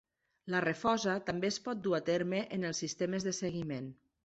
[0.53, 3.97] La refosa també es pot dur a terme en els sistemes de seguiment.